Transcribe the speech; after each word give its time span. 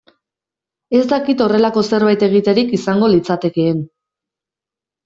Ez 0.99 1.01
dakit 1.11 1.43
horrelako 1.47 1.83
zerbait 1.91 2.27
egiterik 2.29 2.75
izango 2.81 3.13
litzatekeen. 3.19 3.89